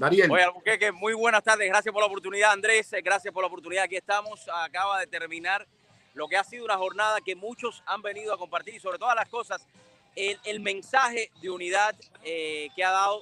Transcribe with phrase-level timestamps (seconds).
[0.00, 0.30] Dariel.
[0.30, 1.68] Oye, que muy buenas tardes.
[1.68, 2.90] Gracias por la oportunidad, Andrés.
[3.04, 3.84] Gracias por la oportunidad.
[3.84, 4.48] Aquí estamos.
[4.48, 5.66] Acaba de terminar
[6.14, 9.28] lo que ha sido una jornada que muchos han venido a compartir sobre todas las
[9.28, 9.66] cosas,
[10.16, 11.94] el, mensaje de unidad
[12.24, 13.20] eh, que ha dado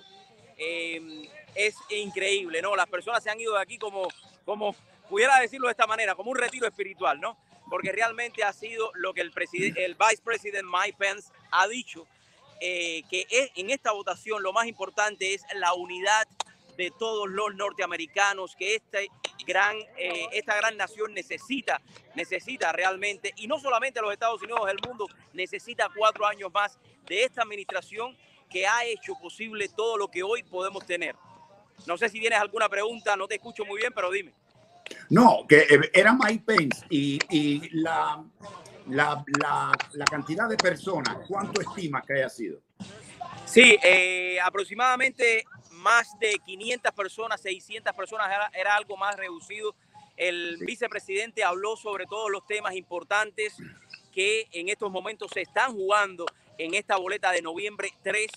[0.56, 2.76] eh, es increíble, ¿no?
[2.76, 4.06] Las personas se han ido de aquí como,
[4.44, 4.76] como,
[5.08, 7.36] pudiera decirlo de esta manera, como un retiro espiritual, ¿no?
[7.68, 12.06] Porque realmente ha sido lo que el, presidente, el vice president Mike Pence ha dicho,
[12.60, 13.26] eh, que
[13.56, 16.26] en esta votación lo más importante es la unidad
[16.78, 19.08] de todos los norteamericanos, que este
[19.44, 21.82] gran, eh, esta gran nación necesita,
[22.14, 27.24] necesita realmente, y no solamente los Estados Unidos, el mundo necesita cuatro años más de
[27.24, 28.16] esta administración
[28.48, 31.16] que ha hecho posible todo lo que hoy podemos tener.
[31.84, 34.32] No sé si tienes alguna pregunta, no te escucho muy bien, pero dime.
[35.10, 38.24] No, que eh, era Mike Pence y, y la,
[38.86, 42.60] la, la, cantidad de personas, ¿cuánto estima que haya sido?
[43.50, 49.74] Sí, eh, aproximadamente más de 500 personas, 600 personas, era, algo más reducido.
[50.18, 53.56] El vicepresidente habló sobre todos los temas importantes
[54.12, 56.26] que en estos momentos se están jugando
[56.58, 58.30] en esta boleta de noviembre 3.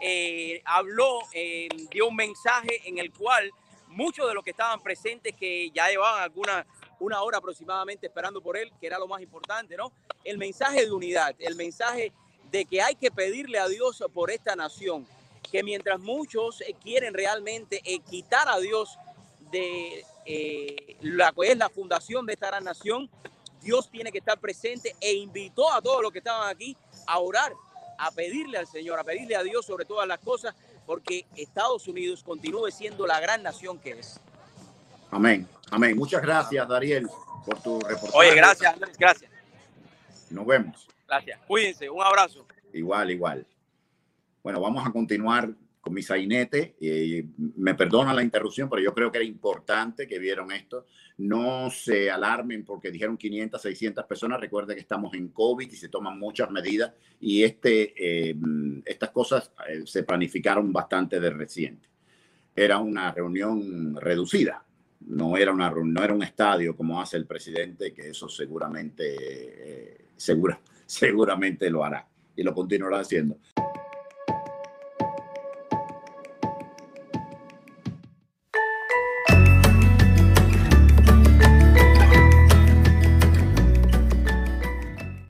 [0.00, 3.50] Eh, habló, eh, dio un mensaje en el cual
[3.88, 6.66] muchos de los que estaban presentes, que ya llevaban alguna
[7.00, 9.92] una hora aproximadamente esperando por él, que era lo más importante, ¿no?
[10.22, 12.12] El mensaje de unidad, el mensaje
[12.54, 15.04] de que hay que pedirle a Dios por esta nación,
[15.50, 18.96] que mientras muchos eh, quieren realmente eh, quitar a Dios
[19.50, 23.10] de eh, la que es la fundación de esta gran nación,
[23.60, 26.76] Dios tiene que estar presente e invitó a todos los que estaban aquí
[27.08, 27.52] a orar,
[27.98, 30.54] a pedirle al Señor, a pedirle a Dios sobre todas las cosas,
[30.86, 34.20] porque Estados Unidos continúe siendo la gran nación que es.
[35.10, 35.96] Amén, amén.
[35.96, 37.08] Muchas gracias, Dariel,
[37.44, 38.16] por tu reportaje.
[38.16, 39.33] Oye, gracias, Andrés, gracias.
[40.34, 40.88] Nos vemos.
[41.06, 41.40] Gracias.
[41.46, 42.46] Cuídense, un abrazo.
[42.72, 43.46] Igual, igual.
[44.42, 46.74] Bueno, vamos a continuar con mi sainete.
[46.80, 50.86] Eh, me perdona la interrupción, pero yo creo que era importante que vieron esto.
[51.18, 54.40] No se alarmen porque dijeron 500, 600 personas.
[54.40, 58.34] Recuerden que estamos en COVID y se toman muchas medidas y este, eh,
[58.84, 61.88] estas cosas eh, se planificaron bastante de reciente.
[62.56, 64.64] Era una reunión reducida.
[65.06, 70.60] No era, una, no era un estadio como hace el presidente, que eso seguramente, segura,
[70.86, 73.38] seguramente lo hará y lo continuará haciendo.